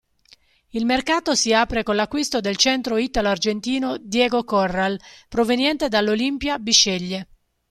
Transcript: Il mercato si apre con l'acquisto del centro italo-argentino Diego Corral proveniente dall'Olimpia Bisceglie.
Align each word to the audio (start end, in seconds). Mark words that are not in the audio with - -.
Il 0.71 0.87
mercato 0.87 1.35
si 1.35 1.53
apre 1.53 1.83
con 1.83 1.95
l'acquisto 1.95 2.41
del 2.41 2.55
centro 2.57 2.97
italo-argentino 2.97 3.97
Diego 3.99 4.43
Corral 4.43 4.99
proveniente 5.29 5.89
dall'Olimpia 5.89 6.57
Bisceglie. 6.57 7.27